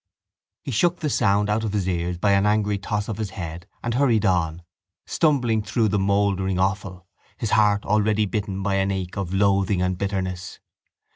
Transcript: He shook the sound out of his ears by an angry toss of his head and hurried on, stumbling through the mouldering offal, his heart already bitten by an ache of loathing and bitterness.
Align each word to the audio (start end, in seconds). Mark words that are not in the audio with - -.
He 0.63 0.71
shook 0.71 1.01
the 1.01 1.11
sound 1.11 1.47
out 1.47 1.63
of 1.63 1.73
his 1.73 1.87
ears 1.87 2.17
by 2.17 2.31
an 2.31 2.47
angry 2.47 2.79
toss 2.79 3.07
of 3.07 3.19
his 3.19 3.29
head 3.37 3.67
and 3.83 3.93
hurried 3.93 4.25
on, 4.25 4.63
stumbling 5.05 5.61
through 5.61 5.89
the 5.89 5.99
mouldering 5.99 6.57
offal, 6.57 7.05
his 7.37 7.51
heart 7.51 7.85
already 7.85 8.25
bitten 8.25 8.63
by 8.63 8.77
an 8.77 8.89
ache 8.89 9.15
of 9.15 9.31
loathing 9.31 9.79
and 9.83 9.99
bitterness. 9.99 10.59